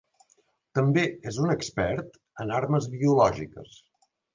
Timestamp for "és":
1.33-1.39